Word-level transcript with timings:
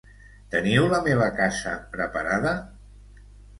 Teniu 0.55 0.87
la 0.93 1.01
meva 1.09 1.27
casa 1.41 1.75
preparada? 1.93 2.57